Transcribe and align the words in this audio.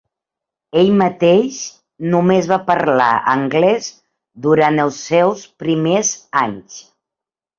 Ell 0.83 0.87
mateix 1.01 1.57
només 2.13 2.47
va 2.53 2.57
parlar 2.69 3.11
anglès 3.33 3.91
durant 4.47 4.81
els 4.85 4.97
seus 5.11 5.43
primers 5.65 6.15
anys. 6.45 6.83